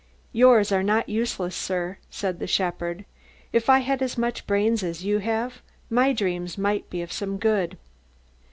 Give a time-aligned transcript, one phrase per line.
[0.31, 3.05] "Yours are not useless, sir," said the shepherd.
[3.53, 7.37] "If I had as much brains as you have, my dreams might be of some
[7.37, 7.77] good."